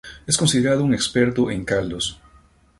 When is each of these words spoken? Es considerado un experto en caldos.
Es 0.25 0.35
considerado 0.35 0.83
un 0.83 0.95
experto 0.95 1.51
en 1.51 1.63
caldos. 1.63 2.19